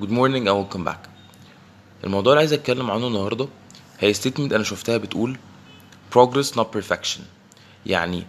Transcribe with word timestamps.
Good 0.00 0.10
morning. 0.10 0.48
And 0.48 0.56
welcome 0.58 0.84
back. 0.84 1.08
الموضوع 2.04 2.32
اللي 2.32 2.38
عايز 2.40 2.52
أتكلم 2.52 2.90
عنه 2.90 3.06
النهارده 3.06 3.48
هي 3.98 4.14
statement 4.14 4.40
أنا 4.52 4.62
شفتها 4.64 4.96
بتقول 4.96 5.36
progress 6.14 6.54
not 6.56 6.64
perfection. 6.78 7.20
يعني 7.86 8.26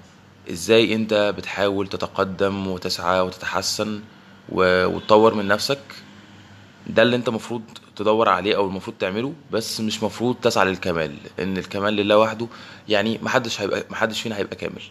إزاي 0.52 0.96
أنت 0.96 1.34
بتحاول 1.38 1.88
تتقدم 1.88 2.68
وتسعى 2.68 3.20
وتتحسن 3.22 4.02
وتطور 4.50 5.34
من 5.34 5.48
نفسك. 5.48 5.80
ده 6.88 7.02
اللي 7.02 7.16
أنت 7.16 7.28
المفروض 7.28 7.62
تدور 7.96 8.30
عليه 8.30 8.56
أو 8.56 8.68
المفروض 8.68 8.98
تعمله 8.98 9.34
بس 9.52 9.82
مش 9.82 10.04
مفروض 10.04 10.36
تسعى 10.36 10.66
للكمال 10.66 11.16
ان 11.40 11.58
الكمال 11.58 11.94
لله 11.94 12.18
وحده 12.18 12.48
يعني 12.90 13.20
محدش 13.22 13.62
هيبقى 13.62 13.86
محدش 13.90 14.22
فينا 14.22 14.38
هيبقى 14.38 14.56
كامل. 14.56 14.82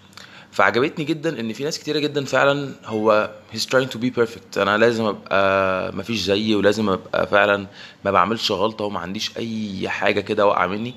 فعجبتني 0.55 1.05
جدا 1.05 1.41
إن 1.41 1.53
في 1.53 1.65
ناس 1.65 1.79
كتيرة 1.79 1.99
جدا 1.99 2.25
فعلا 2.25 2.73
هو 2.85 3.31
he's 3.55 3.61
trying 3.63 3.89
to 3.95 3.99
be 3.99 4.21
perfect. 4.21 4.59
أنا 4.59 4.79
لازم 4.79 5.05
أبقى 5.05 5.93
مفيش 5.97 6.21
زيي 6.21 6.55
ولازم 6.55 6.89
أبقى 6.89 7.27
فعلا 7.27 7.67
ما 8.05 8.11
بعملش 8.11 8.53
غلطة 8.53 8.85
وما 8.85 9.01
عنديش 9.01 9.37
أي 9.39 9.89
حاجة 9.89 10.21
كده 10.21 10.47
واقعة 10.47 10.67
مني. 10.67 10.95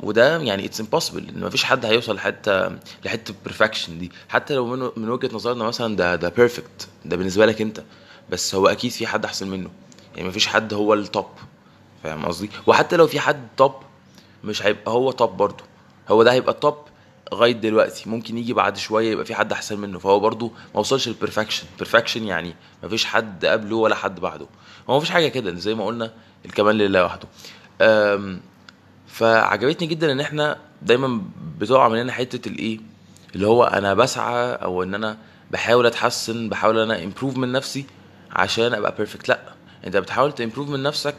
وده 0.00 0.38
يعني 0.38 0.64
it's 0.64 0.80
impossible 0.80 1.28
إن 1.28 1.40
مفيش 1.44 1.64
حد 1.64 1.84
هيوصل 1.86 2.14
لحتة 2.14 2.68
لحتة 3.04 3.30
ال 3.30 3.36
perfection 3.36 3.98
دي. 3.98 4.12
حتى 4.28 4.54
لو 4.54 4.66
من 4.66 4.90
من 4.96 5.08
وجهة 5.10 5.30
نظرنا 5.34 5.64
مثلا 5.64 5.96
ده 5.96 6.16
ده 6.16 6.28
perfect 6.28 6.88
ده 7.04 7.16
بالنسبة 7.16 7.46
لك 7.46 7.60
أنت. 7.60 7.82
بس 8.30 8.54
هو 8.54 8.66
أكيد 8.66 8.90
في 8.90 9.06
حد 9.06 9.24
أحسن 9.24 9.48
منه. 9.48 9.70
يعني 10.16 10.28
مفيش 10.28 10.46
حد 10.46 10.74
هو 10.74 10.94
ال 10.94 11.02
top 11.02 11.26
فاهم 12.04 12.24
قصدي؟ 12.26 12.50
وحتى 12.66 12.96
لو 12.96 13.06
في 13.06 13.20
حد 13.20 13.48
top 13.56 13.72
مش 14.44 14.62
هيبقى 14.62 14.92
هو 14.92 15.10
top 15.10 15.36
برضه. 15.36 15.64
هو 16.08 16.22
ده 16.22 16.32
هيبقى 16.32 16.54
top 16.54 16.76
لغاية 17.32 17.52
دلوقتي. 17.52 18.08
ممكن 18.10 18.38
يجي 18.38 18.52
بعد 18.52 18.76
شوية 18.76 19.12
يبقى 19.12 19.24
في 19.24 19.34
حد 19.34 19.52
أحسن 19.52 19.78
منه 19.78 19.98
فهو 19.98 20.20
برضه 20.20 20.52
ما 20.74 20.80
وصلش 20.80 21.08
لل 21.08 21.17
perfection 21.17 21.64
perfection 21.78 22.24
يعني 22.24 22.54
مفيش 22.82 23.04
حد 23.04 23.46
قبله 23.46 23.76
ولا 23.76 23.94
حد 23.94 24.20
بعده. 24.20 24.46
هو 24.90 24.96
مفيش 24.96 25.10
حاجة 25.10 25.28
كده 25.28 25.54
زي 25.54 25.74
ما 25.74 25.86
قلنا 25.86 26.12
الكمال 26.44 26.78
لله 26.78 27.04
وحده. 27.04 27.28
فعجبتني 29.06 29.88
جدا 29.88 30.12
إن 30.12 30.20
إحنا 30.20 30.56
دايما 30.82 31.22
بتقع 31.58 31.88
مننا 31.88 32.12
حتة 32.12 32.48
الإيه؟ 32.48 32.80
اللي 33.34 33.46
هو 33.46 33.64
أنا 33.64 33.94
بسعى 33.94 34.52
أو 34.52 34.82
إن 34.82 34.94
أنا 34.94 35.18
بحاول 35.50 35.86
أتحسن 35.86 36.48
بحاول 36.48 36.78
إن 36.78 36.90
أنا 36.90 37.04
improve 37.04 37.36
من 37.36 37.52
نفسي 37.52 37.86
عشان 38.32 38.74
أبقى 38.74 38.94
perfect 38.96 39.28
لأ 39.28 39.40
أنت 39.86 39.96
بتحاول 39.96 40.32
ت 40.32 40.37
improve 40.37 40.68
من 40.68 40.82
نفسك 40.82 41.14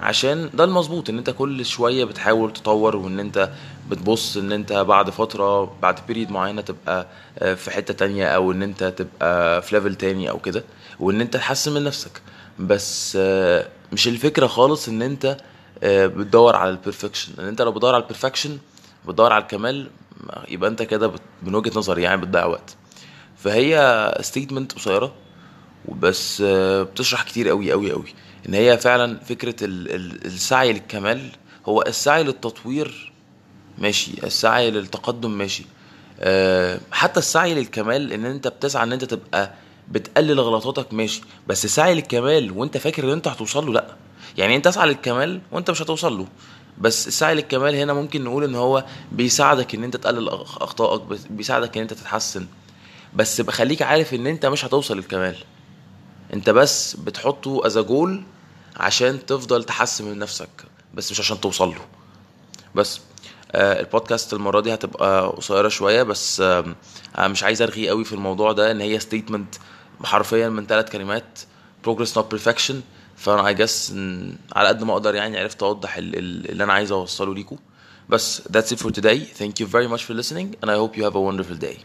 عشان 0.00 0.50
ده 0.54 0.64
المظبوط 0.64 1.10
إن 1.10 1.18
أنت 1.18 1.30
كل 1.30 1.64
شوية 1.64 2.04
بتحاول 2.04 2.52
تطور 2.52 2.96
وإن 2.96 3.20
أنت 3.20 3.50
بتبص 3.90 4.36
إن 4.36 4.52
أنت 4.52 4.72
بعد 4.72 5.10
فترة 5.10 5.64
بعد 5.82 6.00
period 6.06 6.30
معينة 6.30 6.60
تبقى 6.60 7.06
آه، 7.38 7.54
في 7.54 7.70
حتة 7.70 7.94
تانية 7.94 8.26
أو 8.26 8.52
إن 8.52 8.62
أنت 8.62 8.84
تبقى 8.84 9.62
في 9.62 9.74
level 9.74 9.94
تاني 9.94 10.30
أو 10.30 10.38
كده 10.38 10.64
وإن 11.00 11.20
أنت 11.20 11.36
تحسن 11.36 11.72
من 11.74 11.84
نفسك. 11.84 12.22
بس 12.58 13.18
آه، 13.20 13.68
مش 13.92 14.08
الفكرة 14.08 14.46
خالص 14.46 14.88
إن 14.88 15.02
أنت 15.02 15.36
آه، 15.82 16.06
بتدور 16.06 16.56
على 16.56 16.70
ال 16.70 16.76
perfection 16.76 17.32
إن 17.38 17.44
أنت 17.46 17.62
لو 17.62 17.72
بتدور 17.72 17.94
على 17.94 18.02
ال 18.02 18.07
perfection 18.07 18.58
بتدور 19.08 19.32
على 19.32 19.42
الكمال 19.42 19.90
يبقى 20.48 20.70
أنت 20.70 20.82
كده 20.82 21.12
من 21.42 21.54
وجهة 21.54 21.72
نظري 21.78 22.02
يعني 22.02 22.20
بتضيع 22.20 22.46
وقت. 22.46 22.76
فهي 23.36 24.14
statement 24.20 24.72
قصيرة 24.72 25.12
وبس 25.88 26.42
بتشرح 26.42 27.22
كتير 27.22 27.48
قوي 27.48 27.72
قوي 27.72 27.92
قوي 27.92 28.14
إن 28.48 28.54
هي 28.54 28.78
فعلا 28.78 29.18
فكرة 29.28 29.64
ال- 29.64 29.94
ال- 29.94 30.24
السعي 30.26 30.72
للكمال 30.72 31.30
هو 31.68 31.82
السعي 31.82 32.22
للتطوير 32.22 33.12
ماشي 33.78 34.10
السعي 34.24 34.70
للتقدم 34.70 35.30
ماشي. 35.30 35.64
آه، 36.20 36.80
حتى 36.92 37.20
السعي 37.20 37.54
للكمال 37.54 38.12
إن 38.12 38.24
أنت 38.26 38.48
بتسعى 38.48 38.82
إن 38.82 38.92
أنت 38.92 39.04
تبقى 39.04 39.52
بتقلل 39.90 40.40
غلطاتك 40.40 40.94
ماشي 40.94 41.20
بس 41.46 41.64
السعي 41.64 41.94
للكمال 41.94 42.52
وأنت 42.58 42.76
فاكر 42.76 43.04
إن 43.04 43.10
أنت 43.10 43.28
هتوصل 43.28 43.66
له 43.66 43.72
لأ. 43.72 43.86
يعني 44.38 44.56
أنت 44.56 44.66
اسعى 44.66 44.88
للكمال 44.88 45.40
وأنت 45.52 45.70
مش 45.70 45.82
هتوصل 45.82 46.18
له 46.18 46.26
بس 46.78 47.08
السعي 47.08 47.34
للكمال 47.34 47.74
هنا 47.74 47.92
ممكن 47.92 48.24
نقول 48.24 48.44
إن 48.44 48.54
هو 48.54 48.84
بيساعدك 49.12 49.74
إن 49.74 49.84
أنت 49.84 49.96
تقلل 49.96 50.28
أخطائك 50.28 51.02
بيساعدك 51.30 51.76
إن 51.76 51.82
أنت 51.82 51.92
تتحسن. 51.94 52.46
بس 53.14 53.40
بخليك 53.40 53.82
عارف 53.82 54.14
إن 54.14 54.26
أنت 54.26 54.46
مش 54.46 54.64
هتوصل 54.64 54.96
للكمال. 54.96 55.36
انت 56.34 56.50
بس 56.50 56.96
بتحطه 56.96 57.60
از 57.64 57.78
جول 57.78 58.22
عشان 58.76 59.26
تفضل 59.26 59.64
تحسن 59.64 60.04
من 60.04 60.18
نفسك 60.18 60.48
بس 60.94 61.10
مش 61.12 61.20
عشان 61.20 61.40
توصل 61.40 61.68
له. 61.68 61.80
بس 62.74 63.00
آه 63.52 63.80
البودكاست 63.80 64.32
المرة 64.32 64.60
دي 64.60 64.74
هتبقى 64.74 65.28
قصيرة 65.28 65.68
شوية 65.68 66.02
بس 66.02 66.40
آه 66.40 66.64
أنا 67.18 67.28
مش 67.28 67.42
عايز 67.42 67.62
أرغي 67.62 67.88
قوي 67.88 68.04
في 68.04 68.12
الموضوع 68.12 68.52
ده 68.52 68.70
إن 68.70 68.80
هي 68.80 68.98
statement 69.00 69.54
حرفيا 70.04 70.48
من 70.48 70.66
ثلاث 70.66 70.90
كلمات 70.90 71.38
progress 71.88 72.10
not 72.18 72.24
perfection. 72.36 72.74
فأنا 73.16 73.46
I 73.48 73.54
guess 73.54 73.90
على 74.52 74.68
قد 74.68 74.84
ما 74.84 74.92
أقدر 74.92 75.14
يعني 75.14 75.38
عرفت 75.38 75.62
أوضح 75.62 75.96
ال- 75.96 76.18
ال- 76.18 76.50
اللي 76.50 76.64
أنا 76.64 76.72
عايز 76.72 76.92
أوصله 76.92 77.34
ليكم 77.34 77.56
بس 78.08 78.42
that's 78.42 78.70
it 78.74 78.78
for 78.78 78.90
today. 78.90 79.20
Thank 79.40 79.60
you 79.62 79.66
very 79.66 79.88
much 79.94 80.02
for 80.04 80.14
listening 80.14 80.56
and 80.62 80.70
I 80.70 80.74
hope 80.76 80.96
you 80.96 81.04
have 81.04 81.14
a 81.16 81.20
wonderful 81.20 81.60
day. 81.66 81.76